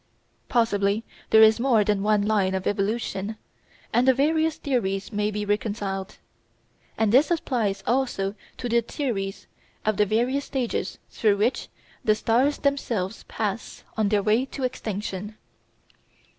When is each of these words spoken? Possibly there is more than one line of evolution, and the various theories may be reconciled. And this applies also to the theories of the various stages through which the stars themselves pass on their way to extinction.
Possibly 0.49 1.03
there 1.29 1.43
is 1.43 1.59
more 1.59 1.83
than 1.83 2.01
one 2.01 2.23
line 2.25 2.55
of 2.55 2.65
evolution, 2.65 3.37
and 3.93 4.07
the 4.07 4.15
various 4.15 4.55
theories 4.55 5.13
may 5.13 5.29
be 5.29 5.45
reconciled. 5.45 6.17
And 6.97 7.11
this 7.11 7.29
applies 7.29 7.83
also 7.85 8.33
to 8.57 8.67
the 8.67 8.81
theories 8.81 9.45
of 9.85 9.97
the 9.97 10.07
various 10.07 10.45
stages 10.45 10.97
through 11.11 11.37
which 11.37 11.67
the 12.03 12.15
stars 12.15 12.57
themselves 12.57 13.25
pass 13.27 13.83
on 13.95 14.09
their 14.09 14.23
way 14.23 14.45
to 14.45 14.63
extinction. 14.63 15.37